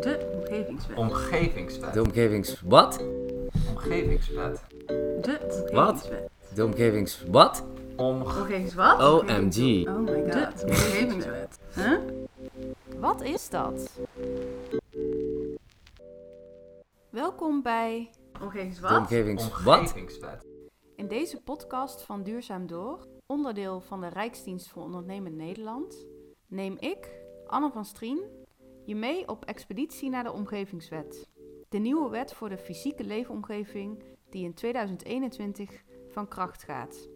De 0.00 0.30
omgevingswet. 0.34 0.96
Omgevingswet. 0.96 1.92
De 1.94 2.00
omgevings... 2.02 2.60
Wat? 2.64 3.04
Omgevingswet. 3.70 4.64
De 4.86 5.68
Wat? 5.72 5.92
omgevingswet. 5.92 6.30
De 6.54 6.64
omgevings... 6.64 7.24
Wat? 7.30 7.64
Om... 7.96 8.22
Omgevings 8.22 8.74
wat? 8.74 9.00
OMG. 9.00 9.86
Oh 9.88 9.98
my 9.98 10.32
god. 10.32 10.58
De 10.60 10.66
omgevingswet. 10.66 11.58
Huh? 11.74 11.98
Wat 12.98 13.22
is 13.22 13.48
dat? 13.48 13.90
Welkom 17.10 17.62
bij 17.62 18.10
Omgevings 18.42 18.76
De 18.80 18.82
wat? 18.88 18.98
omgevings... 18.98 19.62
Wat? 19.62 19.78
Omgevingswet. 19.80 20.46
in 20.96 21.08
deze 21.08 21.40
podcast 21.42 22.02
van 22.02 22.22
Duurzaam 22.22 22.66
Door, 22.66 23.06
onderdeel 23.26 23.80
van 23.80 24.00
de 24.00 24.08
Rijksdienst 24.08 24.68
voor 24.68 24.82
Ondernemend 24.82 25.36
Nederland, 25.36 26.06
neem 26.46 26.76
ik, 26.78 27.08
Anne 27.46 27.70
van 27.70 27.84
Strien, 27.84 28.20
je 28.88 28.96
mee 28.96 29.28
op 29.28 29.44
expeditie 29.44 30.10
naar 30.10 30.24
de 30.24 30.32
Omgevingswet. 30.32 31.30
De 31.68 31.78
nieuwe 31.78 32.10
wet 32.10 32.34
voor 32.34 32.48
de 32.48 32.58
fysieke 32.58 33.04
leefomgeving 33.04 34.02
die 34.30 34.44
in 34.44 34.54
2021 34.54 35.84
van 36.08 36.28
kracht 36.28 36.62
gaat. 36.62 37.08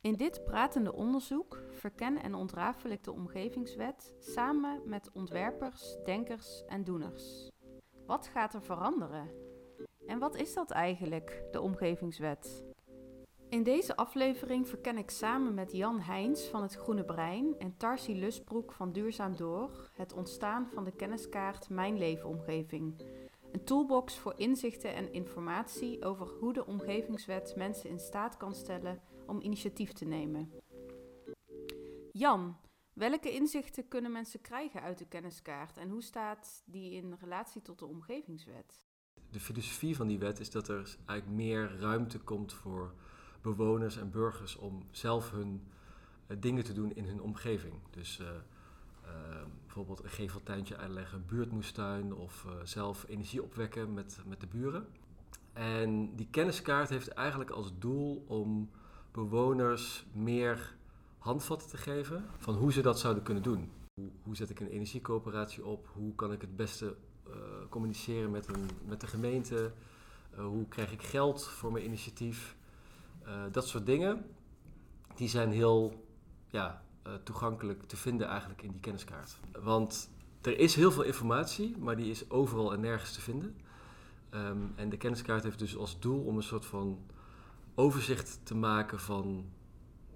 In 0.00 0.14
dit 0.14 0.44
pratende 0.44 0.92
onderzoek 0.92 1.62
verken 1.70 2.22
en 2.22 2.34
ontrafel 2.34 2.90
ik 2.90 3.04
de 3.04 3.12
Omgevingswet 3.12 4.14
samen 4.18 4.80
met 4.84 5.10
ontwerpers, 5.12 5.96
denkers 6.04 6.64
en 6.66 6.84
doeners. 6.84 7.50
Wat 8.06 8.26
gaat 8.26 8.54
er 8.54 8.62
veranderen? 8.62 9.30
En 10.06 10.18
wat 10.18 10.36
is 10.36 10.54
dat 10.54 10.70
eigenlijk, 10.70 11.42
de 11.50 11.60
Omgevingswet? 11.60 12.69
In 13.50 13.62
deze 13.62 13.96
aflevering 13.96 14.68
verken 14.68 14.98
ik 14.98 15.10
samen 15.10 15.54
met 15.54 15.72
Jan 15.72 16.00
Heijns 16.00 16.42
van 16.42 16.62
het 16.62 16.74
Groene 16.74 17.04
Brein 17.04 17.54
en 17.58 17.76
Tarsi 17.76 18.18
Lusbroek 18.18 18.72
van 18.72 18.92
Duurzaam 18.92 19.36
Door 19.36 19.90
het 19.94 20.12
ontstaan 20.12 20.68
van 20.74 20.84
de 20.84 20.96
kenniskaart 20.96 21.68
Mijn 21.68 21.98
Leefomgeving. 21.98 23.02
Een 23.52 23.64
toolbox 23.64 24.18
voor 24.18 24.34
inzichten 24.36 24.94
en 24.94 25.12
informatie 25.12 26.04
over 26.04 26.26
hoe 26.26 26.52
de 26.52 26.66
Omgevingswet 26.66 27.56
mensen 27.56 27.90
in 27.90 27.98
staat 27.98 28.36
kan 28.36 28.54
stellen 28.54 29.00
om 29.26 29.40
initiatief 29.40 29.92
te 29.92 30.04
nemen. 30.04 30.52
Jan, 32.12 32.56
welke 32.92 33.30
inzichten 33.30 33.88
kunnen 33.88 34.12
mensen 34.12 34.40
krijgen 34.40 34.82
uit 34.82 34.98
de 34.98 35.08
kenniskaart 35.08 35.76
en 35.76 35.88
hoe 35.88 36.02
staat 36.02 36.62
die 36.66 36.92
in 36.92 37.16
relatie 37.20 37.62
tot 37.62 37.78
de 37.78 37.86
Omgevingswet? 37.86 38.86
De 39.30 39.40
filosofie 39.40 39.96
van 39.96 40.06
die 40.06 40.18
wet 40.18 40.40
is 40.40 40.50
dat 40.50 40.68
er 40.68 40.96
eigenlijk 41.06 41.42
meer 41.42 41.78
ruimte 41.78 42.18
komt 42.18 42.52
voor 42.52 42.94
bewoners 43.40 43.96
en 43.96 44.10
burgers 44.10 44.56
om 44.56 44.82
zelf 44.90 45.30
hun 45.30 45.62
eh, 46.26 46.36
dingen 46.40 46.64
te 46.64 46.72
doen 46.72 46.94
in 46.94 47.04
hun 47.04 47.20
omgeving. 47.20 47.74
Dus 47.90 48.18
eh, 48.18 48.26
eh, 48.28 49.42
bijvoorbeeld 49.64 50.04
een 50.04 50.10
geveltuintje 50.10 50.78
aanleggen, 50.78 51.18
een 51.18 51.26
buurtmoestuin 51.26 52.14
of 52.14 52.46
zelf 52.64 53.04
energie 53.08 53.42
opwekken 53.42 53.94
met, 53.94 54.18
met 54.26 54.40
de 54.40 54.46
buren. 54.46 54.86
En 55.52 56.16
die 56.16 56.28
kenniskaart 56.30 56.88
heeft 56.88 57.08
eigenlijk 57.08 57.50
als 57.50 57.72
doel 57.78 58.24
om 58.26 58.70
bewoners 59.12 60.06
meer 60.12 60.76
handvatten 61.18 61.68
te 61.68 61.76
geven 61.76 62.24
van 62.38 62.54
hoe 62.54 62.72
ze 62.72 62.82
dat 62.82 62.98
zouden 62.98 63.22
kunnen 63.22 63.42
doen. 63.42 63.70
Hoe, 63.94 64.10
hoe 64.22 64.36
zet 64.36 64.50
ik 64.50 64.60
een 64.60 64.68
energiecoöperatie 64.68 65.64
op? 65.64 65.88
Hoe 65.92 66.14
kan 66.14 66.32
ik 66.32 66.40
het 66.40 66.56
beste 66.56 66.96
communiceren 67.68 68.30
met, 68.30 68.48
een, 68.48 68.68
met 68.84 69.00
de 69.00 69.06
gemeente? 69.06 69.72
Hoe 70.36 70.68
krijg 70.68 70.92
ik 70.92 71.02
geld 71.02 71.46
voor 71.46 71.72
mijn 71.72 71.84
initiatief? 71.84 72.56
Eh, 73.24 73.42
dat 73.52 73.68
soort 73.68 73.86
dingen, 73.86 74.24
die 75.14 75.28
zijn 75.28 75.50
heel 75.50 76.06
ja, 76.50 76.82
eh, 77.02 77.14
toegankelijk 77.14 77.82
te 77.82 77.96
vinden 77.96 78.26
eigenlijk 78.28 78.62
in 78.62 78.70
die 78.70 78.80
kenniskaart. 78.80 79.38
Want 79.62 80.10
er 80.40 80.58
is 80.58 80.74
heel 80.74 80.92
veel 80.92 81.02
informatie, 81.02 81.78
maar 81.78 81.96
die 81.96 82.10
is 82.10 82.30
overal 82.30 82.72
en 82.72 82.80
nergens 82.80 83.12
te 83.12 83.20
vinden. 83.20 83.56
Ehm, 84.30 84.66
en 84.74 84.88
de 84.88 84.96
kenniskaart 84.96 85.42
heeft 85.42 85.58
dus 85.58 85.76
als 85.76 86.00
doel 86.00 86.24
om 86.24 86.36
een 86.36 86.42
soort 86.42 86.66
van 86.66 87.06
overzicht 87.74 88.40
te 88.42 88.54
maken 88.54 89.00
van 89.00 89.50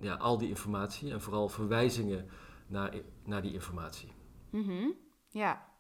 ja, 0.01 0.15
al 0.15 0.39
die 0.39 0.49
informatie 0.49 1.13
en 1.13 1.21
vooral 1.21 1.49
verwijzingen 1.49 2.29
naar, 2.67 2.95
naar 3.25 3.43
die 3.43 3.53
informatie. 3.53 4.13
Mhm, 4.51 4.91
ja. 5.29 5.73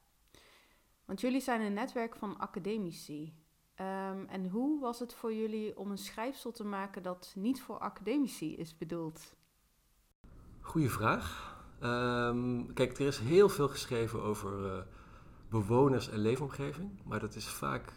Want 1.05 1.21
jullie 1.21 1.41
zijn 1.41 1.61
een 1.61 1.73
netwerk 1.73 2.17
van 2.17 2.39
academici. 2.39 3.35
Ehm, 3.75 4.25
en 4.29 4.49
hoe 4.49 4.81
was 4.81 4.99
het 4.99 5.15
voor 5.15 5.35
jullie 5.35 5.79
om 5.79 5.91
een 5.91 5.99
schrijfsel 5.99 6.53
te 6.53 6.65
maken 6.65 7.03
dat 7.03 7.33
niet 7.37 7.63
voor 7.63 7.79
academici 7.79 8.57
is 8.57 8.77
bedoeld? 8.79 9.35
Goeie 10.61 10.91
vraag. 10.91 11.57
Ehm, 11.81 12.73
kijk, 12.75 12.99
er 12.99 13.07
is 13.07 13.19
heel 13.19 13.49
veel 13.49 13.69
geschreven 13.69 14.23
over 14.23 14.73
eh, 14.73 14.83
bewoners 15.49 16.09
en 16.09 16.19
leefomgeving, 16.19 16.91
maar 17.05 17.21
dat 17.21 17.35
is 17.35 17.49
vaak 17.49 17.93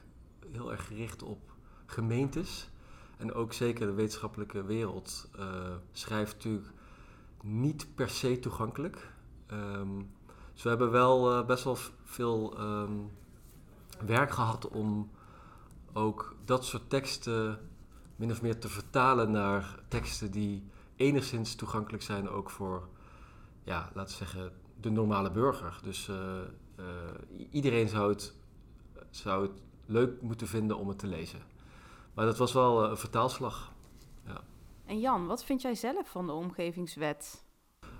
heel 0.51 0.71
erg 0.71 0.87
gericht 0.87 1.23
op 1.23 1.53
gemeentes. 1.85 2.69
En 3.17 3.33
ook 3.33 3.53
zeker 3.53 3.87
de 3.87 3.93
wetenschappelijke 3.93 4.63
wereld 4.63 5.29
eh, 5.37 5.75
schrijft 5.91 6.33
natuurlijk 6.33 6.71
niet 7.43 7.87
per 7.95 8.09
se 8.09 8.39
toegankelijk. 8.39 9.11
Ehm, 9.47 10.01
dus 10.53 10.63
we 10.63 10.69
hebben 10.69 10.91
wel 10.91 11.31
eh, 11.31 11.45
best 11.45 11.63
wel 11.63 11.77
veel 12.03 12.55
werk 14.05 14.31
gehad 14.31 14.67
om 14.67 15.09
ook 15.93 16.35
dat 16.45 16.65
soort 16.65 16.89
teksten 16.89 17.59
min 18.15 18.31
of 18.31 18.41
meer 18.41 18.59
te 18.59 18.69
vertalen 18.69 19.31
naar 19.31 19.79
teksten 19.87 20.31
die 20.31 20.63
enigszins 20.95 21.55
toegankelijk 21.55 22.03
zijn 22.03 22.29
ook 22.29 22.49
voor, 22.49 22.87
ja, 23.63 23.89
laten 23.93 24.17
we 24.17 24.25
zeggen, 24.25 24.51
de 24.79 24.89
normale 24.89 25.31
burger. 25.31 25.79
Dus 25.83 26.07
eh, 26.07 26.39
eh, 26.75 26.85
iedereen 27.51 27.87
zou 27.87 28.09
het, 28.09 28.33
zou 29.09 29.41
het 29.41 29.61
leuk 29.85 30.21
moeten 30.21 30.47
vinden 30.47 30.77
om 30.77 30.87
het 30.87 30.99
te 30.99 31.07
lezen. 31.07 31.39
Maar 32.13 32.25
dat 32.25 32.37
was 32.37 32.53
wel 32.53 32.83
eh, 32.83 32.89
een 32.89 32.97
vertaalslag. 32.97 33.75
En 34.85 34.99
Jan, 34.99 35.27
wat 35.27 35.43
vind 35.43 35.61
jij 35.61 35.75
zelf 35.75 36.09
van 36.09 36.25
de 36.25 36.31
omgevingswet? 36.31 37.43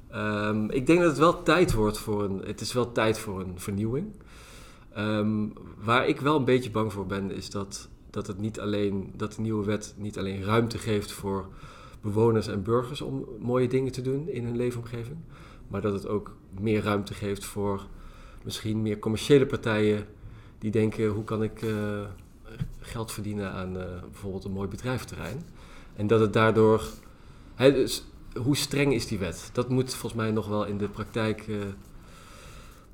Ehm, 0.09 0.69
ik 0.69 0.85
denk 0.85 0.99
dat 0.99 1.09
het 1.09 1.17
wel 1.17 1.43
tijd 1.43 1.73
wordt 1.73 1.97
voor 1.97 2.23
een. 2.23 2.39
Het 2.39 2.61
is 2.61 2.73
wel 2.73 2.91
tijd 2.91 3.19
voor 3.19 3.41
een 3.41 3.59
vernieuwing. 3.59 4.21
Ehm, 4.97 5.47
waar 5.84 6.08
ik 6.08 6.19
wel 6.19 6.35
een 6.35 6.46
beetje 6.46 6.72
bang 6.72 6.94
voor 6.94 7.06
ben, 7.06 7.31
is 7.31 7.50
dat, 7.50 7.90
dat, 8.09 8.28
het 8.28 8.38
niet 8.38 8.59
alleen, 8.59 9.13
dat 9.16 9.34
de 9.34 9.41
nieuwe 9.41 9.66
wet 9.66 9.94
niet 9.97 10.18
alleen 10.18 10.44
ruimte 10.44 10.78
geeft 10.78 11.12
voor 11.12 11.47
bewoners 12.02 12.47
en 12.47 12.63
burgers 12.63 13.02
om 13.02 13.25
mooie 13.40 13.68
dingen 13.68 13.91
te 13.91 14.02
doen 14.02 14.30
in 14.30 14.46
hun 14.46 14.56
leefomgeving, 14.56 15.18
maar 15.68 15.81
dat 15.81 15.94
het 15.94 16.08
ook 16.08 16.35
meer 16.59 16.84
ruimte 16.84 17.13
geeft 17.13 17.46
voor 17.46 17.88
misschien 18.44 18.81
meer 18.81 19.00
commerciële 19.00 19.46
partijen 19.46 20.06
die 20.58 20.72
denken: 20.72 21.08
hoe 21.08 21.24
kan 21.24 21.44
ik 21.44 21.62
eh, 21.62 22.02
geld 22.79 23.12
verdienen 23.12 23.52
aan 23.52 23.78
eh, 23.78 24.02
bijvoorbeeld 24.02 24.44
een 24.44 24.52
mooi 24.52 24.68
bedrijventerrein? 24.68 25.44
En 25.96 26.08
dat 26.08 26.19
het 26.19 26.34
daardoor. 26.34 26.84
Dus 27.56 28.06
hoe 28.41 28.56
streng 28.56 28.94
is 28.94 29.08
die 29.08 29.19
wet? 29.19 29.50
Dat 29.53 29.69
moet 29.69 29.90
volgens 29.90 30.22
mij 30.22 30.31
nog 30.31 30.47
wel 30.47 30.66
in 30.66 30.78
de 30.78 30.90
praktijk 30.90 31.47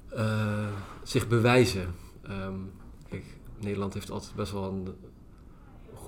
eh, 0.09 0.67
zich 1.03 1.27
bewijzen. 1.27 1.95
Ehm, 2.21 2.59
Nederland 3.59 3.93
heeft 3.93 4.11
altijd 4.11 4.35
best 4.35 4.51
wel 4.51 4.63
een 4.63 4.95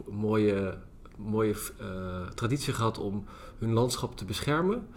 mooie, 0.10 0.78
mooie 1.18 1.56
eh, 1.80 2.28
traditie 2.28 2.74
gehad 2.74 2.98
om 2.98 3.26
hun 3.58 3.74
landschap 3.74 4.18
te 4.18 4.26
beschermen. 4.26 4.88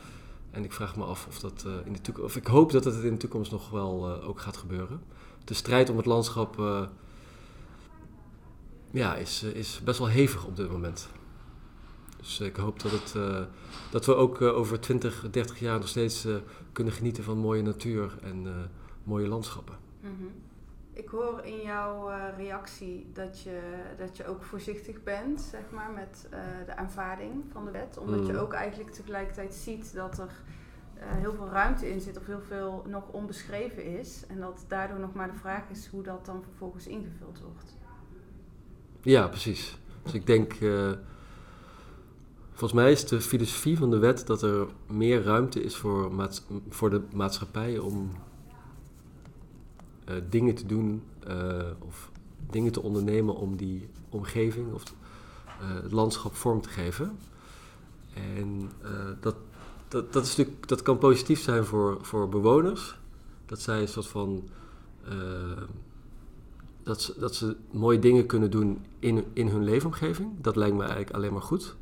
En 0.50 0.64
ik 0.64 0.72
vraag 0.72 0.96
me 0.96 1.04
af 1.04 1.26
of 1.26 1.38
dat 1.38 1.64
eh, 1.66 1.72
in 1.86 1.92
de 1.92 2.00
toekomst, 2.00 2.30
of 2.30 2.36
ik 2.36 2.46
hoop 2.46 2.72
dat 2.72 2.84
het 2.84 3.04
in 3.04 3.12
de 3.12 3.16
toekomst 3.16 3.50
nog 3.50 3.70
wel 3.70 4.10
eh, 4.10 4.28
ook 4.28 4.40
gaat 4.40 4.56
gebeuren. 4.56 5.00
De 5.44 5.54
strijd 5.54 5.90
om 5.90 5.96
het 5.96 6.06
landschap 6.06 6.56
ja, 8.90 9.14
is, 9.14 9.42
is 9.42 9.80
best 9.84 9.98
wel 9.98 10.08
hevig 10.08 10.46
op 10.46 10.56
dit 10.56 10.70
moment. 10.70 11.08
Dus 12.16 12.40
ik 12.40 12.56
hoop 12.56 12.80
dat, 12.80 12.92
het, 12.92 13.14
dat 13.90 14.06
we 14.06 14.14
ook 14.14 14.40
over 14.42 14.80
20, 14.80 15.30
30 15.30 15.58
jaar 15.58 15.78
nog 15.78 15.88
steeds 15.88 16.26
kunnen 16.72 16.92
genieten 16.92 17.24
van 17.24 17.38
mooie 17.38 17.62
natuur 17.62 18.18
en 18.22 18.70
mooie 19.04 19.28
landschappen. 19.28 19.87
Ik 20.92 21.08
hoor 21.08 21.40
in 21.44 21.60
jouw 21.60 22.10
eh, 22.10 22.22
reactie 22.36 23.10
dat 23.12 23.40
je, 23.40 23.60
dat 23.98 24.16
je 24.16 24.26
ook 24.26 24.42
voorzichtig 24.42 25.02
bent, 25.02 25.40
zeg 25.40 25.60
maar, 25.72 25.90
met 25.90 26.26
eh, 26.30 26.38
de 26.66 26.76
aanvaarding 26.76 27.44
van 27.52 27.64
de 27.64 27.70
wet. 27.70 27.98
Omdat 27.98 28.26
je 28.26 28.32
Mm. 28.32 28.38
ook 28.38 28.52
eigenlijk 28.52 28.90
tegelijkertijd 28.90 29.54
ziet 29.54 29.94
dat 29.94 30.18
er 30.18 30.30
eh, 30.94 31.04
heel 31.10 31.32
veel 31.34 31.48
ruimte 31.48 31.90
in 31.90 32.00
zit 32.00 32.18
of 32.18 32.26
heel 32.26 32.40
veel 32.40 32.84
nog 32.88 33.08
onbeschreven 33.08 33.84
is. 33.98 34.24
En 34.28 34.40
dat 34.40 34.64
daardoor 34.68 34.98
nog 34.98 35.12
maar 35.14 35.32
de 35.32 35.38
vraag 35.38 35.62
is 35.70 35.86
hoe 35.86 36.02
dat 36.02 36.26
dan 36.26 36.42
vervolgens 36.42 36.86
ingevuld 36.86 37.40
wordt. 37.40 37.76
Ja, 39.02 39.28
precies. 39.28 39.78
Dus 40.02 40.12
ik 40.12 40.26
denk, 40.26 40.52
eh, 40.52 40.90
volgens 42.50 42.72
mij 42.72 42.90
is 42.90 43.06
de 43.06 43.20
filosofie 43.20 43.76
van 43.78 43.90
de 43.90 43.98
wet 43.98 44.26
dat 44.26 44.42
er 44.42 44.66
meer 44.86 45.22
ruimte 45.22 45.62
is 45.62 45.76
voor, 45.76 46.14
maats- 46.14 46.46
voor 46.68 46.90
de 46.90 47.02
maatschappij 47.14 47.78
om 47.78 48.10
eh, 50.08 50.14
dingen 50.28 50.54
te 50.54 50.66
doen 50.66 51.02
eh, 51.26 51.70
of 51.78 52.10
dingen 52.50 52.72
te 52.72 52.82
ondernemen 52.82 53.36
om 53.36 53.56
die 53.56 53.88
omgeving 54.08 54.72
of 54.72 54.82
eh, 55.46 55.82
het 55.82 55.92
landschap 55.92 56.34
vorm 56.34 56.60
te 56.60 56.68
geven. 56.68 57.18
En 58.14 58.70
dat, 59.20 59.36
dat, 59.88 60.12
dat, 60.12 60.24
is 60.24 60.36
natuurlijk, 60.36 60.68
dat 60.68 60.82
kan 60.82 60.98
positief 60.98 61.40
zijn 61.40 61.64
voor, 61.64 61.98
voor 62.00 62.28
bewoners. 62.28 62.98
Dat 63.46 63.60
zij 63.60 63.80
een 63.80 63.88
soort 63.88 64.06
van 64.06 64.48
dat, 66.82 67.02
ze, 67.02 67.14
dat 67.18 67.34
ze 67.34 67.56
mooie 67.70 67.98
dingen 67.98 68.26
kunnen 68.26 68.50
doen 68.50 68.84
in, 68.98 69.24
in 69.32 69.48
hun 69.48 69.64
leefomgeving. 69.64 70.30
Dat 70.40 70.56
lijkt 70.56 70.74
me 70.74 70.82
eigenlijk 70.82 71.14
alleen 71.14 71.32
maar 71.32 71.42
goed. 71.42 71.76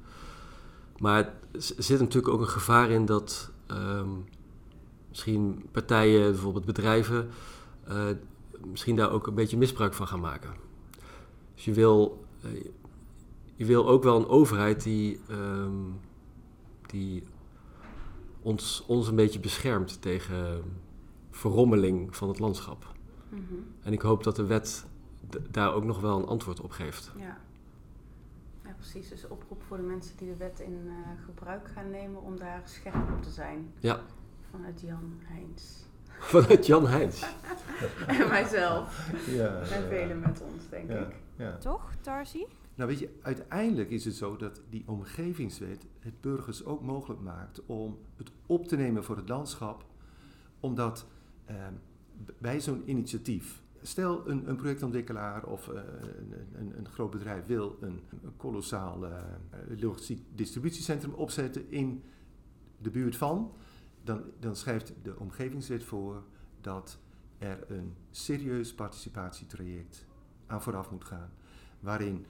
Maar 0.98 1.22
er 1.52 1.62
zit 1.78 2.00
natuurlijk 2.00 2.34
ook 2.34 2.40
een 2.40 2.48
gevaar 2.48 2.90
in 2.90 3.06
dat 3.06 3.50
ehm, 3.66 4.08
misschien 5.08 5.68
partijen, 5.72 6.30
bijvoorbeeld 6.30 6.64
bedrijven, 6.64 7.28
eh, 7.88 8.08
misschien 8.64 8.96
daar 8.96 9.10
ook 9.10 9.26
een 9.26 9.34
beetje 9.34 9.56
misbruik 9.56 9.94
van 9.94 10.06
gaan 10.06 10.20
maken. 10.20 10.50
Dus 11.54 11.64
je 11.64 11.72
wil, 11.72 12.24
eh, 12.42 12.50
je 13.54 13.64
wil 13.64 13.88
ook 13.88 14.02
wel 14.02 14.16
een 14.16 14.28
overheid 14.28 14.82
die, 14.82 15.20
ehm, 15.28 15.90
die 16.86 17.22
ons, 18.42 18.84
ons 18.86 19.08
een 19.08 19.16
beetje 19.16 19.40
beschermt 19.40 20.02
tegen 20.02 20.62
verrommeling 21.30 22.16
van 22.16 22.28
het 22.28 22.38
landschap. 22.38 22.94
Mhm. 23.28 23.42
En 23.82 23.92
ik 23.92 24.00
hoop 24.00 24.24
dat 24.24 24.36
de 24.36 24.46
wet 24.46 24.86
daar 25.50 25.74
ook 25.74 25.84
nog 25.84 26.00
wel 26.00 26.18
een 26.18 26.26
antwoord 26.26 26.60
op 26.60 26.70
geeft. 26.70 27.12
Ja. 27.16 27.38
ja, 28.64 28.72
precies. 28.76 29.08
Dus 29.08 29.28
oproep 29.28 29.62
voor 29.62 29.76
de 29.76 29.82
mensen 29.82 30.16
die 30.16 30.28
de 30.28 30.36
wet 30.36 30.60
in 30.60 30.86
eh, 30.86 31.24
gebruik 31.24 31.68
gaan 31.68 31.90
nemen 31.90 32.22
om 32.22 32.36
daar 32.36 32.62
scherp 32.64 33.12
op 33.16 33.22
te 33.22 33.30
zijn. 33.30 33.72
Ja. 33.78 34.00
Vanuit 34.50 34.80
Jan 34.80 35.12
Heijns. 35.18 35.85
Vanuit 36.32 36.66
Jan 36.66 36.86
Heijns. 36.86 37.24
en 38.06 38.28
mijzelf. 38.28 39.10
Ja, 39.26 39.60
En 39.60 39.88
velen 39.88 40.20
met 40.20 40.42
ons, 40.42 40.68
denk 40.68 40.90
ja, 40.90 40.98
ik. 40.98 41.14
ja. 41.36 41.56
Toch, 41.56 41.92
Tarsi? 42.00 42.46
Nou 42.74 42.88
weet 42.88 42.98
je, 42.98 43.08
uiteindelijk 43.22 43.90
is 43.90 44.04
het 44.04 44.14
zo 44.14 44.36
dat 44.36 44.60
die 44.68 44.82
omgevingswet 44.86 45.86
het 45.98 46.20
burgers 46.20 46.64
ook 46.64 46.82
mogelijk 46.82 47.20
maakt 47.20 47.66
om 47.66 47.98
het 48.16 48.30
op 48.46 48.68
te 48.68 48.76
nemen 48.76 49.04
voor 49.04 49.16
het 49.16 49.28
landschap, 49.28 49.84
omdat 50.60 51.06
ehm, 51.44 51.72
bij 52.38 52.60
zo'n 52.60 52.82
initiatief, 52.90 53.62
stel 53.82 54.28
een, 54.28 54.48
een 54.48 54.56
projectontwikkelaar 54.56 55.44
of 55.44 55.68
eh, 55.68 55.74
een, 55.74 56.32
een, 56.54 56.78
een 56.78 56.88
groot 56.88 57.10
bedrijf 57.10 57.46
wil 57.46 57.78
een, 57.80 58.00
een 58.22 58.36
kolossaal 58.36 59.06
eh, 59.06 59.22
logistiek 59.78 60.22
distributiecentrum 60.34 61.12
opzetten 61.12 61.70
in 61.70 62.02
de 62.78 62.90
buurt 62.90 63.16
van, 63.16 63.52
dan, 64.06 64.22
dan 64.38 64.56
schrijft 64.56 64.94
de 65.02 65.18
omgevingswet 65.18 65.84
voor 65.84 66.22
dat 66.60 66.98
er 67.38 67.70
een 67.70 67.94
serieus 68.10 68.74
participatietraject 68.74 70.06
aan 70.46 70.62
vooraf 70.62 70.90
moet 70.90 71.04
gaan, 71.04 71.30
waarin 71.80 72.26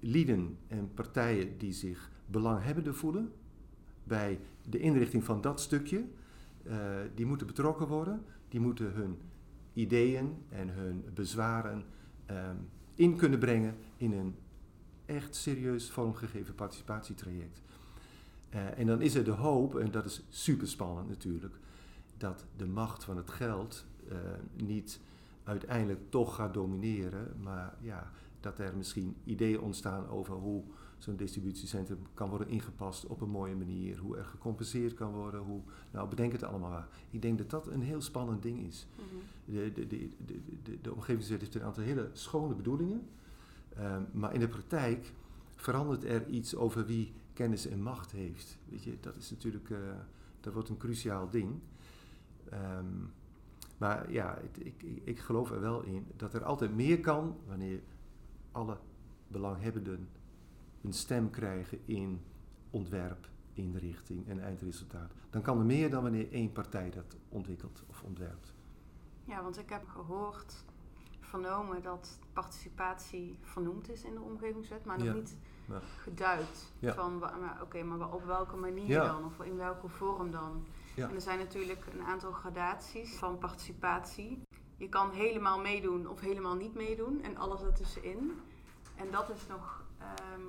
lieden 0.00 0.58
en 0.66 0.90
partijen 0.94 1.58
die 1.58 1.72
zich 1.72 2.10
belanghebbende 2.26 2.92
voelen 2.92 3.32
bij 4.04 4.40
de 4.68 4.78
inrichting 4.78 5.24
van 5.24 5.40
dat 5.40 5.60
stukje, 5.60 6.04
eh, 6.62 6.76
die 7.14 7.26
moeten 7.26 7.46
betrokken 7.46 7.88
worden. 7.88 8.24
Die 8.48 8.60
moeten 8.60 8.92
hun 8.92 9.18
ideeën 9.72 10.36
en 10.48 10.68
hun 10.68 11.04
bezwaren 11.14 11.84
ehm, 12.26 12.56
in 12.94 13.16
kunnen 13.16 13.38
brengen 13.38 13.76
in 13.96 14.12
een 14.12 14.34
echt 15.04 15.34
serieus 15.34 15.90
vormgegeven 15.90 16.54
participatietraject. 16.54 17.62
Eh, 18.48 18.78
en 18.78 18.86
dan 18.86 19.00
is 19.00 19.14
er 19.14 19.24
de 19.24 19.30
hoop, 19.30 19.76
en 19.76 19.90
dat 19.90 20.04
is 20.04 20.22
super 20.28 20.68
spannend 20.68 21.08
natuurlijk, 21.08 21.54
dat 22.16 22.44
de 22.56 22.66
macht 22.66 23.04
van 23.04 23.16
het 23.16 23.30
geld 23.30 23.84
eh, 24.08 24.16
niet 24.54 25.00
uiteindelijk 25.44 26.00
toch 26.10 26.34
gaat 26.34 26.54
domineren, 26.54 27.36
maar 27.42 27.74
ja, 27.80 28.10
dat 28.40 28.58
er 28.58 28.76
misschien 28.76 29.16
ideeën 29.24 29.60
ontstaan 29.60 30.08
over 30.08 30.34
hoe 30.34 30.62
zo'n 30.98 31.16
distributiecentrum 31.16 31.98
kan 32.14 32.28
worden 32.28 32.48
ingepast 32.48 33.06
op 33.06 33.20
een 33.20 33.30
mooie 33.30 33.54
manier, 33.54 33.98
hoe 33.98 34.16
er 34.16 34.24
gecompenseerd 34.24 34.94
kan 34.94 35.12
worden, 35.12 35.40
hoe, 35.40 35.60
nou 35.90 36.08
bedenk 36.08 36.32
het 36.32 36.42
allemaal 36.42 36.70
maar. 36.70 36.88
Ik 37.10 37.22
denk 37.22 37.38
dat 37.38 37.50
dat 37.50 37.66
een 37.66 37.82
heel 37.82 38.00
spannend 38.00 38.42
ding 38.42 38.66
is. 38.66 38.86
Mhm. 38.94 39.56
De, 39.56 39.72
de, 39.72 39.86
de, 39.86 40.08
de, 40.26 40.40
de, 40.62 40.80
de 40.80 40.94
omgevingswet 40.94 41.40
heeft 41.40 41.54
een 41.54 41.62
aantal 41.62 41.82
hele 41.82 42.10
schone 42.12 42.54
bedoelingen, 42.54 43.02
ehm, 43.76 44.02
maar 44.12 44.34
in 44.34 44.40
de 44.40 44.48
praktijk 44.48 45.12
verandert 45.56 46.04
er 46.04 46.28
iets 46.28 46.54
over 46.54 46.86
wie 46.86 47.12
kennis 47.36 47.66
en 47.66 47.82
macht 47.82 48.10
heeft. 48.12 48.58
Weet 48.68 48.82
je, 48.84 49.00
dat 49.00 49.16
is 49.16 49.30
natuurlijk, 49.30 49.70
eh, 49.70 49.78
dat 50.40 50.52
wordt 50.52 50.68
een 50.68 50.76
cruciaal 50.76 51.30
ding. 51.30 51.60
Ehm, 52.50 52.94
maar 53.78 54.12
ja, 54.12 54.36
ik, 54.38 54.56
ik, 54.56 54.82
ik 55.04 55.18
geloof 55.18 55.50
er 55.50 55.60
wel 55.60 55.82
in 55.82 56.06
dat 56.16 56.34
er 56.34 56.44
altijd 56.44 56.74
meer 56.74 57.00
kan 57.00 57.36
wanneer 57.46 57.80
alle 58.52 58.78
belanghebbenden 59.28 60.08
een 60.82 60.92
stem 60.92 61.30
krijgen 61.30 61.78
in 61.84 62.20
ontwerp, 62.70 63.28
inrichting 63.52 64.28
en 64.28 64.40
eindresultaat. 64.40 65.12
Dan 65.30 65.42
kan 65.42 65.58
er 65.58 65.64
meer 65.64 65.90
dan 65.90 66.02
wanneer 66.02 66.32
één 66.32 66.52
partij 66.52 66.90
dat 66.90 67.16
ontwikkelt 67.28 67.84
of 67.86 68.02
ontwerpt. 68.02 68.54
Ja, 69.24 69.42
want 69.42 69.58
ik 69.58 69.68
heb 69.68 69.86
gehoord, 69.88 70.64
vernomen 71.20 71.82
dat 71.82 72.18
participatie 72.32 73.38
vernoemd 73.40 73.90
is 73.90 74.04
in 74.04 74.14
de 74.14 74.20
omgevingswet, 74.20 74.84
maar 74.84 74.98
nog 74.98 75.06
Ja. 75.06 75.12
niet 75.12 75.36
Ja. 75.68 75.80
geduid. 76.02 76.72
Ja. 76.78 76.94
Van, 76.94 77.22
oké, 77.62 77.82
maar 77.82 78.12
op 78.12 78.24
welke 78.26 78.56
manier 78.56 78.86
Ja. 78.88 79.04
dan? 79.06 79.24
Of 79.24 79.46
in 79.46 79.56
welke 79.56 79.88
vorm 79.88 80.30
dan? 80.30 80.66
Ja. 80.94 81.08
En 81.08 81.14
er 81.14 81.20
zijn 81.20 81.38
natuurlijk 81.38 81.80
een 81.92 82.02
aantal 82.06 82.32
gradaties 82.32 83.14
van 83.16 83.38
participatie. 83.38 84.42
Je 84.76 84.88
kan 84.88 85.10
helemaal 85.10 85.60
meedoen 85.60 86.08
of 86.08 86.20
helemaal 86.20 86.54
niet 86.54 86.74
meedoen 86.74 87.22
en 87.22 87.36
alles 87.36 87.62
ertussenin. 87.62 88.40
En 88.96 89.06
dat 89.10 89.30
is 89.30 89.40
nog... 89.48 89.82
ehm, 89.98 90.40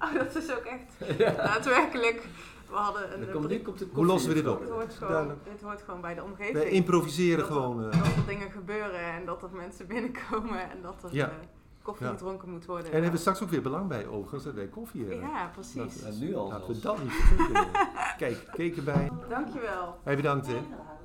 oh, 0.04 0.14
dat 0.14 0.36
is 0.36 0.50
ook 0.56 0.64
echt 0.64 1.16
daadwerkelijk... 1.46 2.28
We 2.68 2.76
hadden 2.76 3.20
een... 3.22 3.32
Komt, 3.32 3.62
komt 3.62 3.84
Hoe 3.92 4.06
lossen 4.06 4.28
we 4.28 4.34
dit 4.34 4.44
dit, 4.44 4.52
op? 4.52 4.64
hoort 4.70 4.94
gewoon, 4.94 5.12
Duidelijk. 5.12 5.44
dit 5.44 5.62
hoort 5.62 5.82
gewoon 5.82 6.00
bij 6.00 6.14
de 6.14 6.22
omgeving. 6.22 6.52
Wij 6.56 6.68
improviseren 6.70 7.38
Dat- 7.38 7.46
gewoon. 7.46 7.84
eh, 7.90 7.98
dat 8.04 8.16
er 8.16 8.26
dingen 8.26 8.50
gebeuren 8.50 9.00
en 9.00 9.24
dat 9.24 9.42
er 9.42 9.50
mensen 9.52 9.86
binnenkomen 9.86 10.70
en 10.70 10.82
dat 10.82 11.02
er 11.04 11.14
Ja. 11.14 11.28
eh, 11.28 11.34
koffie 11.82 12.06
Ja. 12.06 12.12
gedronken 12.12 12.50
moet 12.50 12.66
worden. 12.66 12.84
en 12.84 12.90
daar 12.92 13.00
hebben 13.00 13.18
we 13.20 13.24
straks 13.26 13.42
ook 13.42 13.50
weer 13.50 13.62
belang 13.62 13.88
bij, 13.88 14.06
overigens, 14.06 14.44
dat 14.44 14.54
wij 14.54 14.66
koffie 14.68 15.00
hebben. 15.06 15.28
Ja, 15.28 15.46
precies. 15.52 16.02
En 16.02 16.18
nu 16.18 16.34
al 16.34 16.48
Laten 16.48 16.66
we 16.74 16.80
dat 16.80 17.02
niet 17.02 17.12
vergeten. 17.12 17.66
Kijk, 18.18 18.48
keek 18.52 18.76
erbij. 18.76 19.10
Dankjewel 19.28 19.98
Hey, 20.02 20.16
bedankt 20.16 20.46
hè. 20.46 20.60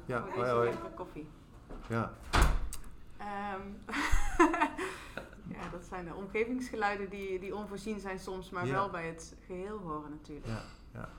Ja, 0.06 0.26
voor 0.34 0.46
hoi 0.46 0.66
deze 0.70 0.78
hoi. 0.82 0.94
koffie. 0.96 1.28
Ja. 1.90 2.14
Ehm, 3.18 3.62
ja, 5.58 5.70
dat 5.72 5.86
zijn 5.90 6.06
de 6.06 6.14
omgevingsgeluiden 6.14 7.10
die, 7.10 7.40
die 7.40 7.56
onvoorzien 7.56 8.00
zijn 8.00 8.20
soms, 8.20 8.50
maar 8.50 8.66
Ja. 8.66 8.74
wel 8.74 8.90
bij 8.90 9.06
het 9.08 9.36
geheel 9.46 9.78
horen 9.78 10.10
natuurlijk. 10.12 10.48
Ja, 10.48 10.62
ja. 10.94 11.10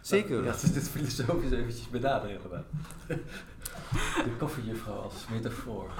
Zeker. 0.00 0.36
Ja, 0.36 0.50
dat 0.50 0.62
is 0.62 0.72
dit 0.72 0.88
filosofisch 0.88 1.50
eventjes 1.50 1.88
benaderen 1.88 2.36
inderdaad. 2.36 2.64
De 4.24 4.36
koffiejuffrouw 4.38 4.96
als 4.98 5.26
metafoor. 5.28 5.90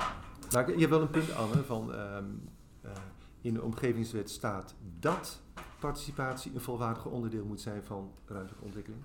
Nou, 0.50 0.66
je 0.72 0.78
hebt 0.78 0.90
wel 0.90 1.00
een 1.00 1.10
punt, 1.10 1.34
Anne, 1.34 1.64
van 1.64 1.94
ehm, 1.94 2.24
eh, 2.80 2.90
in 3.40 3.54
de 3.54 3.62
omgevingswet 3.62 4.30
staat 4.30 4.74
dat 4.98 5.42
participatie 5.80 6.54
een 6.54 6.60
volwaardig 6.60 7.04
onderdeel 7.06 7.44
moet 7.44 7.60
zijn 7.60 7.82
van 7.82 8.10
ruimtelijke 8.26 8.64
ontwikkeling. 8.64 9.02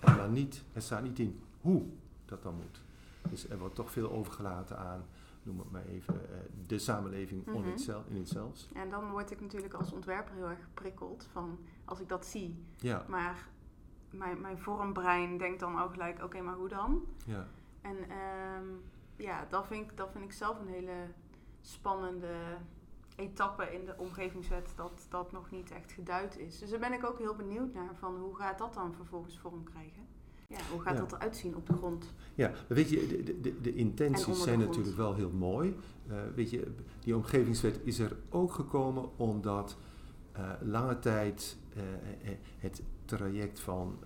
Maar 0.00 0.28
niet, 0.28 0.64
er 0.72 0.82
staat 0.82 1.02
niet 1.02 1.18
in 1.18 1.40
hoe 1.60 1.82
dat 2.24 2.42
dan 2.42 2.54
moet. 2.54 2.82
Dus 3.30 3.48
er 3.48 3.58
wordt 3.58 3.74
toch 3.74 3.90
veel 3.90 4.10
overgelaten 4.12 4.78
aan, 4.78 5.04
noem 5.42 5.58
het 5.58 5.70
maar 5.70 5.84
even, 5.86 6.14
eh, 6.14 6.36
de 6.66 6.78
samenleving 6.78 7.46
in 7.46 7.64
het 7.64 7.80
zel- 7.80 8.04
in 8.08 8.16
het 8.16 8.28
zelfs. 8.28 8.68
En 8.74 8.90
dan 8.90 9.10
word 9.10 9.30
ik 9.30 9.40
natuurlijk 9.40 9.74
als 9.74 9.92
ontwerper 9.92 10.34
heel 10.34 10.48
erg 10.48 10.62
geprikkeld 10.64 11.28
van 11.32 11.58
als 11.84 12.00
ik 12.00 12.08
dat 12.08 12.26
zie. 12.26 12.64
Ja, 12.76 13.04
Maar 13.08 13.48
mijn, 14.10 14.40
mijn 14.40 14.58
vormbrein 14.58 15.38
denkt 15.38 15.60
dan 15.60 15.80
ook 15.80 15.92
gelijk, 15.92 16.22
oké, 16.24 16.40
maar 16.40 16.54
hoe 16.56 16.68
dan? 16.68 17.02
ja. 17.26 17.46
En 17.80 17.96
ehm, 18.08 18.66
ja, 19.22 19.46
dat 19.48 19.66
vind, 19.66 19.90
ik, 19.90 19.96
dat 19.96 20.10
vind 20.12 20.24
ik 20.24 20.32
zelf 20.32 20.60
een 20.60 20.68
hele 20.68 20.92
spannende 21.60 22.34
etappe 23.16 23.64
in 23.74 23.84
de 23.84 23.94
omgevingswet 23.96 24.72
dat 24.76 25.06
dat 25.08 25.32
nog 25.32 25.50
niet 25.50 25.70
echt 25.70 25.92
geduid 25.92 26.38
is. 26.38 26.58
Dus 26.58 26.70
daar 26.70 26.78
ben 26.80 26.92
ik 26.92 27.04
ook 27.04 27.18
heel 27.18 27.34
benieuwd 27.34 27.74
naar 27.74 27.94
van 27.98 28.16
hoe 28.16 28.36
gaat 28.36 28.58
dat 28.58 28.74
dan 28.74 28.94
vervolgens 28.94 29.38
vorm 29.38 29.64
krijgen? 29.64 30.02
Ja, 30.48 30.58
hoe 30.70 30.80
gaat 30.80 30.94
Ja. 30.94 31.00
dat 31.00 31.12
eruit 31.12 31.36
zien 31.36 31.56
op 31.56 31.66
de 31.66 31.72
grond? 31.72 32.14
Ja, 32.34 32.48
maar 32.48 32.64
weet 32.76 32.90
je, 32.90 33.06
de, 33.06 33.22
de- 33.24 33.40
de, 33.40 33.60
de 33.60 33.70
En 33.70 33.76
intenties 33.76 34.24
de 34.26 34.34
zijn 34.34 34.54
grond. 34.54 34.68
natuurlijk 34.68 34.96
wel 34.96 35.14
heel 35.14 35.30
mooi. 35.30 35.76
Eh, 36.08 36.16
weet 36.34 36.50
je, 36.50 36.74
die 37.00 37.16
omgevingswet 37.16 37.80
is 37.84 37.98
er 37.98 38.16
ook 38.30 38.52
gekomen 38.52 39.18
omdat 39.18 39.76
eh, 40.32 40.50
lange 40.60 40.98
tijd 40.98 41.56
eh, 41.74 41.82
het 42.58 42.82
traject 43.04 43.60
van 43.60 43.98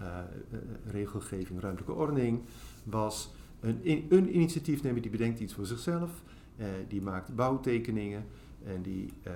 regelgeving, 0.85 1.61
ruimtelijke 1.61 1.95
ordening 2.01 2.45
was 2.85 3.35
een, 3.61 4.07
een 4.09 4.35
initiatiefnemer 4.37 5.03
die 5.03 5.11
bedenkt 5.11 5.41
iets 5.41 5.55
voor 5.55 5.67
zichzelf, 5.67 6.11
eh, 6.57 6.67
die 6.89 7.03
maakt 7.03 7.35
bouwtekeningen 7.35 8.25
en 8.65 8.83
die, 8.83 9.13
eh, 9.23 9.33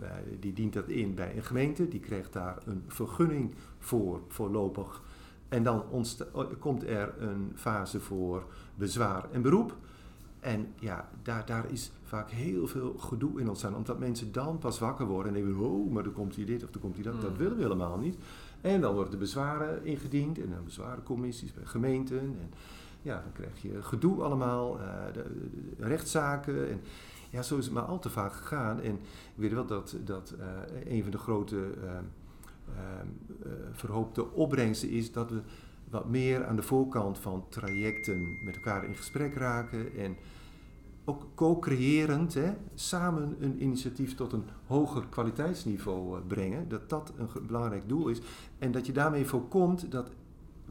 eh, 0.00 0.16
die 0.40 0.52
dient 0.52 0.72
dat 0.72 0.88
in 0.88 1.14
bij 1.14 1.36
een 1.36 1.44
gemeente, 1.44 1.88
die 1.88 2.00
krijgt 2.00 2.32
daar 2.32 2.58
een 2.66 2.82
vergunning 2.86 3.54
voor 3.78 4.20
voorlopig. 4.28 5.02
En 5.48 5.62
dan 5.62 5.84
komt 6.58 6.84
er 6.86 7.14
een 7.18 7.52
fase 7.54 8.00
voor 8.00 8.46
bezwaar 8.74 9.30
en 9.30 9.42
beroep. 9.42 9.76
En 10.40 10.66
ja, 10.78 11.08
daar, 11.22 11.46
daar 11.46 11.70
is 11.70 11.92
vaak 12.02 12.30
heel 12.30 12.66
veel 12.66 12.94
gedoe 12.98 13.40
in 13.40 13.48
ontstaan. 13.48 13.76
Omdat 13.76 13.98
mensen 13.98 14.32
dan 14.32 14.58
pas 14.58 14.78
wakker 14.78 15.06
worden 15.06 15.34
en 15.34 15.42
denken: 15.42 15.64
oh, 15.64 15.92
maar 15.92 16.02
dan 16.02 16.12
komt 16.12 16.34
hier 16.34 16.46
dit 16.46 16.64
of 16.64 16.70
dan 16.70 16.80
komt 16.80 16.94
hier 16.94 17.04
dat. 17.04 17.20
Dat 17.20 17.30
Mm. 17.30 17.36
willen 17.36 17.56
we 17.56 17.62
helemaal 17.62 17.98
niet. 17.98 18.16
En 18.60 18.80
dan 18.80 18.94
worden 18.94 19.10
de 19.10 19.16
bezwaren 19.16 19.84
ingediend 19.84 20.38
en 20.38 20.50
dan 20.50 20.64
bezwarencommissies 20.64 21.52
bij 21.52 21.64
gemeenten. 21.64 22.18
En 22.18 22.50
ja, 23.04 23.20
dan 23.22 23.32
krijg 23.32 23.62
je 23.62 23.82
gedoe 23.82 24.22
allemaal, 24.22 24.80
eh, 24.80 25.12
de, 25.12 25.24
rechtszaken. 25.78 26.70
En, 26.70 26.80
ja, 27.30 27.42
zo 27.42 27.58
is 27.58 27.64
het 27.64 27.74
maar 27.74 27.82
al 27.82 27.98
te 27.98 28.10
vaak 28.10 28.32
gegaan. 28.32 28.80
En 28.80 28.94
ik 28.94 29.00
weet 29.34 29.52
wel 29.52 29.66
dat, 29.66 29.96
dat 30.04 30.34
eh, 30.38 30.92
een 30.92 31.02
van 31.02 31.10
de 31.10 31.18
grote 31.18 31.56
ehm, 31.56 32.04
ehm, 32.76 33.06
eh, 33.42 33.52
verhoopte 33.72 34.30
opbrengsten 34.32 34.90
is 34.90 35.12
dat 35.12 35.30
we 35.30 35.40
wat 35.90 36.08
meer 36.08 36.46
aan 36.46 36.56
de 36.56 36.62
voorkant 36.62 37.18
van 37.18 37.46
trajecten 37.48 38.44
met 38.44 38.54
elkaar 38.54 38.84
in 38.84 38.96
gesprek 38.96 39.34
raken. 39.34 39.96
En 39.96 40.16
ook 41.04 41.26
co-creërend, 41.34 42.36
samen 42.74 43.36
een 43.40 43.62
initiatief 43.62 44.14
tot 44.14 44.32
een 44.32 44.44
hoger 44.66 45.06
kwaliteitsniveau 45.08 46.20
brengen. 46.20 46.68
Dat 46.68 46.88
dat 46.88 47.12
een 47.16 47.46
belangrijk 47.46 47.88
doel 47.88 48.08
is. 48.08 48.20
En 48.58 48.72
dat 48.72 48.86
je 48.86 48.92
daarmee 48.92 49.26
voorkomt 49.26 49.90
dat 49.90 50.10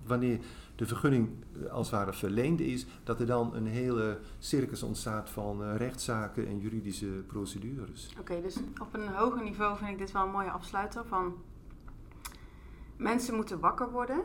wanneer 0.05 0.39
de 0.75 0.86
vergunning 0.86 1.29
eh, 1.63 1.72
als 1.72 1.91
het 1.91 1.95
ware 2.00 2.13
verleend 2.13 2.60
is, 2.60 2.86
dat 3.03 3.19
er 3.19 3.25
dan 3.25 3.55
een 3.55 3.67
hele 3.67 4.19
circus 4.39 4.83
ontstaat 4.83 5.29
van 5.29 5.63
eh, 5.63 5.75
rechtszaken 5.75 6.48
en 6.48 6.60
juridische 6.60 7.24
procedures. 7.27 8.15
Oké, 8.19 8.41
dus 8.41 8.57
op 8.81 8.93
een 8.93 9.07
hoger 9.07 9.43
niveau 9.43 9.77
vind 9.77 9.89
ik 9.89 9.98
dit 9.98 10.12
wel 10.12 10.24
een 10.25 10.31
mooie 10.31 10.51
afsluiter 10.51 11.05
van 11.05 11.36
mensen 12.98 13.36
moeten 13.36 13.60
wakker 13.60 13.91
worden. 13.91 14.22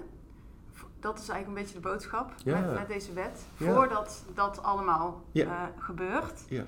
Dat 1.01 1.19
is 1.19 1.29
eigenlijk 1.29 1.49
een 1.59 1.65
beetje 1.65 1.81
de 1.83 1.89
boodschap 1.89 2.33
Ja. 2.45 2.61
met, 2.61 2.75
met 2.75 2.89
deze 2.89 3.13
wet. 3.13 3.47
Ja. 3.57 3.75
Voordat 3.75 4.25
dat 4.35 4.63
allemaal 4.63 5.25
Ja. 5.33 5.45
eh, 5.75 5.83
gebeurt. 5.83 6.45
Ja. 6.49 6.65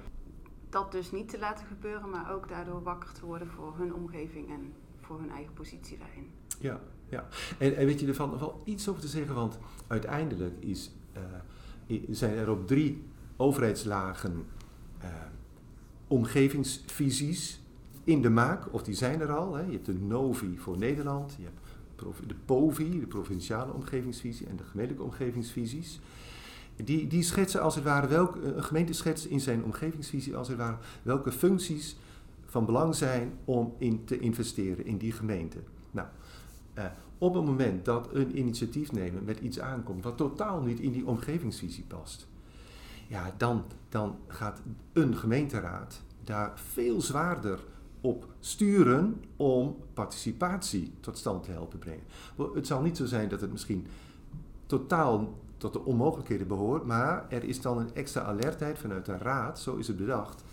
Dat 0.69 0.93
dus 0.93 1.11
niet 1.11 1.29
te 1.29 1.39
laten 1.39 1.67
gebeuren, 1.67 2.11
maar 2.11 2.33
ook 2.35 2.49
daardoor 2.49 2.83
wakker 2.83 3.13
te 3.13 3.27
worden 3.27 3.49
voor 3.49 3.75
hun 3.77 3.95
omgeving 3.95 4.51
en 4.51 4.73
voor 5.01 5.19
hun 5.19 5.31
eigen 5.31 5.53
positie 5.53 5.99
daarin. 5.99 6.31
Ja, 6.59 6.81
ja. 7.11 7.29
En, 7.59 7.75
weet 7.75 8.01
je 8.01 8.07
ervan 8.07 8.39
wel 8.39 8.63
iets 8.65 8.89
over 8.89 9.01
te 9.01 9.09
zeggen, 9.09 9.35
want 9.35 9.59
uiteindelijk 9.87 10.55
is, 10.59 10.91
eh, 11.13 12.01
zijn 12.11 12.37
er 12.37 12.51
op 12.51 12.67
drie 12.67 13.03
overheidslagen 13.37 14.47
eh, 14.99 15.09
omgevingsvisies 16.07 17.61
in 18.05 18.23
de 18.23 18.31
maak, 18.31 18.73
of 18.73 18.83
die 18.83 18.95
zijn 18.95 19.21
er 19.21 19.33
al. 19.33 19.55
Hè. 19.55 19.63
Je 19.63 19.73
hebt 19.73 19.87
de 19.87 19.95
NOVI 19.95 20.59
voor 20.59 20.79
Nederland, 20.79 21.35
je 21.39 21.45
hebt 21.45 21.61
de 22.27 22.35
POVI, 22.45 23.01
de 23.01 23.07
provinciale 23.07 23.73
omgevingsvisie, 23.73 24.47
en 24.47 24.57
de 24.57 24.65
gemeentelijke 24.65 25.07
omgevingsvisies. 25.07 26.01
Die, 26.85 27.07
die 27.07 27.23
schetsen 27.23 27.63
als 27.63 27.75
het 27.75 27.85
ware, 27.85 28.07
welk, 28.07 28.35
een 28.35 28.65
gemeente 28.65 28.93
schetst 28.93 29.25
in 29.25 29.41
zijn 29.41 29.65
omgevingsvisie 29.65 30.37
als 30.37 30.49
het 30.49 30.57
ware 30.57 30.77
welke 31.03 31.33
functies 31.33 31.97
van 32.47 32.67
belang 32.67 32.95
zijn 32.95 33.33
om 33.45 33.75
in 33.79 34.05
te 34.05 34.19
investeren 34.19 34.87
in 34.87 34.97
die 34.97 35.13
gemeente. 35.13 35.59
Nou, 35.91 36.09
eh, 36.85 36.91
op 37.19 37.35
het 37.35 37.45
moment 37.45 37.85
dat 37.85 38.09
een 38.13 38.39
initiatiefnemer 38.39 39.23
met 39.23 39.41
iets 39.41 39.61
aankomt 39.61 40.05
wat 40.05 40.17
totaal 40.17 40.61
niet 40.61 40.81
in 40.81 40.93
die 40.93 41.07
omgevingsvisie 41.07 41.85
past, 41.85 42.29
ja, 43.09 43.35
dan, 43.37 43.65
dan 43.89 44.17
gaat 44.27 44.61
een 44.93 45.17
gemeenteraad 45.17 46.03
daar 46.25 46.53
veel 46.55 47.01
zwaarder 47.01 47.59
op 48.01 48.27
sturen 48.41 49.25
om 49.37 49.77
participatie 49.95 50.93
tot 51.01 51.19
stand 51.19 51.43
te 51.43 51.51
helpen 51.51 51.79
brengen. 51.79 52.05
Het 52.55 52.67
zal 52.67 52.83
niet 52.83 52.97
zo 52.97 53.07
zijn 53.07 53.29
dat 53.29 53.41
het 53.41 53.53
misschien 53.53 53.87
totaal 54.67 55.35
tot 55.57 55.73
de 55.73 55.85
onmogelijkheden 55.85 56.47
behoort, 56.47 56.87
maar 56.87 57.27
er 57.29 57.45
is 57.45 57.61
dan 57.61 57.79
een 57.79 57.95
extra 57.95 58.23
alertheid 58.23 58.79
vanuit 58.79 59.07
de 59.07 59.17
raad, 59.17 59.59
zo 59.59 59.77
is 59.77 59.87
het 59.87 59.97
bedacht. 59.97 60.45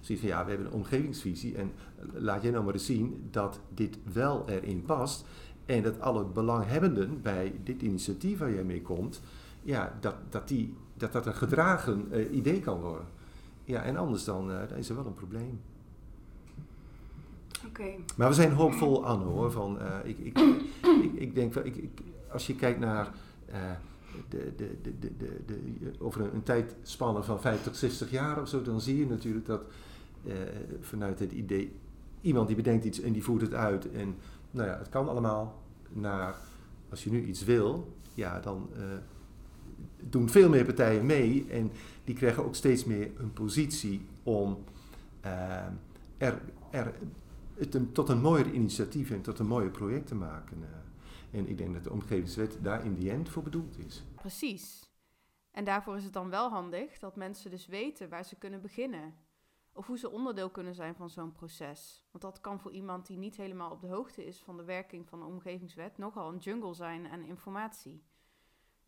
Zoiets 0.00 0.24
van 0.24 0.34
ja, 0.34 0.44
we 0.44 0.50
hebben 0.50 0.66
een 0.66 0.78
omgevingsvisie 0.78 1.56
en 1.56 1.72
laat 2.12 2.42
jij 2.42 2.50
nou 2.50 2.64
maar 2.64 2.72
eens 2.72 2.86
zien 2.86 3.28
dat 3.30 3.60
dit 3.74 3.98
wel 4.12 4.48
erin 4.48 4.82
past. 4.82 5.24
En 5.68 5.82
dat 5.82 6.00
alle 6.00 6.24
belanghebbenden 6.24 7.22
bij 7.22 7.54
dit 7.64 7.82
initiatief 7.82 8.38
waar 8.38 8.52
jij 8.52 8.64
mee 8.64 8.82
komt, 8.82 9.20
ja, 9.62 9.96
dat 10.00 10.14
dat, 10.28 10.48
die, 10.48 10.74
dat, 10.94 11.12
dat 11.12 11.26
een 11.26 11.34
gedragen 11.34 12.06
eh, 12.10 12.32
idee 12.32 12.60
kan 12.60 12.80
worden. 12.80 13.06
Ja, 13.64 13.82
en 13.82 13.96
anders 13.96 14.24
dan, 14.24 14.50
eh, 14.52 14.68
dan 14.68 14.78
is 14.78 14.88
er 14.88 14.94
wel 14.94 15.06
een 15.06 15.14
probleem. 15.14 15.60
Oké, 17.66 17.84
Maar 18.16 18.28
we 18.28 18.34
zijn 18.34 18.52
hoopvol 18.52 19.06
aan 19.06 19.22
hoor. 19.22 19.52
Van, 19.52 19.80
eh, 19.80 19.96
ik, 20.04 20.18
ik, 20.18 20.38
ik, 21.02 21.12
ik 21.14 21.34
denk 21.34 21.54
wel, 21.54 21.64
ik, 21.64 21.76
ik, 21.76 22.00
als 22.32 22.46
je 22.46 22.54
kijkt 22.54 22.78
naar 22.78 23.12
de, 24.28 24.52
de, 24.56 24.76
de, 24.82 25.16
de, 25.46 25.92
over 25.98 26.20
een, 26.20 26.34
een 26.34 26.42
tijdspanne 26.42 27.22
van 27.22 27.40
50, 27.40 27.76
60 27.76 28.10
jaar 28.10 28.40
of 28.40 28.48
zo, 28.48 28.62
dan 28.62 28.80
zie 28.80 28.98
je 28.98 29.06
natuurlijk 29.06 29.46
dat 29.46 29.62
vanuit 30.80 31.18
het 31.18 31.32
idee, 31.32 31.72
iemand 32.20 32.46
die 32.46 32.56
bedenkt 32.56 32.84
iets 32.84 33.00
en 33.00 33.12
die 33.12 33.24
voert 33.24 33.42
het 33.42 33.54
uit 33.54 33.90
en 33.90 34.16
nou 34.50 34.68
ja, 34.68 34.78
het 34.78 34.88
kan 34.88 35.08
allemaal, 35.08 35.62
naar 35.88 36.36
als 36.90 37.04
je 37.04 37.10
nu 37.10 37.24
iets 37.24 37.44
wil, 37.44 37.96
ja, 38.14 38.40
dan 38.40 38.68
eh, 38.76 38.82
doen 40.02 40.28
veel 40.28 40.48
meer 40.48 40.64
partijen 40.64 41.06
mee 41.06 41.46
en 41.50 41.70
die 42.04 42.14
krijgen 42.14 42.44
ook 42.44 42.54
steeds 42.54 42.84
meer 42.84 43.10
een 43.16 43.32
positie 43.32 44.06
om 44.22 44.64
eh, 45.20 45.66
er, 46.16 46.40
er 46.70 46.94
het 47.58 47.94
tot 47.94 48.08
een 48.08 48.20
mooier 48.20 48.52
initiatief 48.52 49.10
en 49.10 49.20
tot 49.20 49.38
een 49.38 49.46
mooier 49.46 49.70
project 49.70 50.06
te 50.06 50.14
maken. 50.14 50.62
eh. 50.62 51.38
en 51.38 51.48
ik 51.48 51.58
denk 51.58 51.74
dat 51.74 51.84
de 51.84 51.92
omgevingswet 51.92 52.58
daar 52.62 52.84
in 52.84 52.94
die 52.94 53.10
end 53.10 53.28
voor 53.28 53.42
bedoeld 53.42 53.78
is. 53.86 54.04
Precies. 54.14 54.90
En 55.50 55.64
daarvoor 55.64 55.96
is 55.96 56.04
het 56.04 56.12
dan 56.12 56.30
wel 56.30 56.50
handig 56.50 56.98
dat 56.98 57.16
mensen 57.16 57.50
dus 57.50 57.66
weten 57.66 58.08
waar 58.08 58.24
ze 58.24 58.36
kunnen 58.36 58.60
beginnen. 58.60 59.14
Of 59.78 59.86
hoe 59.86 59.98
ze 59.98 60.10
onderdeel 60.10 60.50
kunnen 60.50 60.74
zijn 60.74 60.94
van 60.94 61.10
zo'n 61.10 61.32
proces. 61.32 62.04
Want 62.10 62.24
dat 62.24 62.40
kan 62.40 62.60
voor 62.60 62.72
iemand 62.72 63.06
die 63.06 63.18
niet 63.18 63.36
helemaal 63.36 63.70
op 63.70 63.80
de 63.80 63.86
hoogte 63.86 64.26
is 64.26 64.42
van 64.42 64.56
de 64.56 64.64
werking 64.64 65.08
van 65.08 65.18
de 65.18 65.24
omgevingswet 65.24 65.98
nogal 65.98 66.32
een 66.32 66.38
jungle 66.38 66.74
zijn 66.74 67.08
aan 67.08 67.22
informatie. 67.22 68.02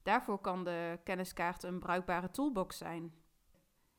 Daarvoor 0.03 0.39
kan 0.39 0.65
de 0.65 0.99
kenniskaart 1.05 1.63
een 1.63 1.79
bruikbare 1.79 2.31
toolbox 2.31 2.79
zijn. 2.79 3.15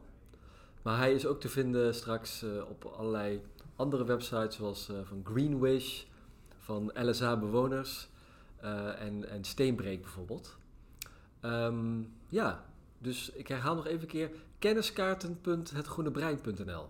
Maar 0.82 0.98
hij 0.98 1.14
is 1.14 1.26
ook 1.26 1.40
te 1.40 1.50
vinden 1.50 1.96
straks 1.96 2.44
eh, 2.44 2.70
op 2.70 2.86
allerlei 2.86 3.42
andere 3.76 4.06
websites, 4.06 4.56
zoals 4.56 4.90
eh, 4.90 4.96
van 5.04 5.22
Greenwish, 5.24 6.04
van 6.60 6.92
LSA 6.94 7.38
Bewoners 7.38 8.08
eh, 8.58 9.02
en, 9.02 9.30
en 9.30 9.44
Steenbreek 9.44 10.02
bijvoorbeeld. 10.02 10.58
Ehm, 11.40 12.02
ja, 12.30 12.66
dus 12.98 13.32
ik 13.32 13.48
herhaal 13.48 13.76
nog 13.76 13.88
even 13.88 14.02
een 14.02 14.08
keer 14.08 14.30
kenniskaarten.hetgroenebrein.nl. 14.60 16.86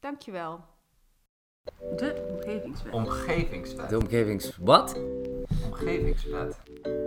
Dankjewel. 0.00 0.60
de 1.96 2.26
omgevingswet. 2.90 2.92
De 2.92 2.96
Omgevingswet. 2.96 3.94
omgevings... 3.94 4.56
Wat? 4.56 5.00
Omgevingswet. 5.64 6.60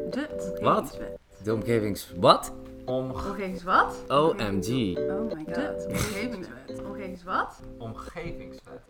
De 0.10 0.58
Wat? 0.62 0.82
omgevingswet. 0.92 1.20
De 1.44 1.54
omgevings... 1.54 2.14
Wat? 2.18 2.54
Om, 2.92 3.12
Omgevings 3.12 3.64
wat? 3.64 4.04
OMG. 4.08 4.98
Oh 4.98 5.34
my 5.34 5.46
god. 5.54 5.86
Omgevingswet. 5.88 6.80
Omgevings 6.84 7.24
wat? 7.24 7.60
omgevingswet. 7.78 8.82